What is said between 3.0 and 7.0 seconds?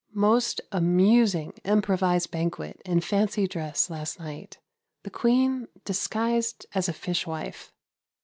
fancy dress last night. The Queen disguised as a